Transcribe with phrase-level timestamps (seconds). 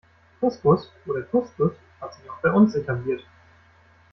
[0.39, 3.21] Couscous oder Kuskus hat sich auch bei uns etabliert.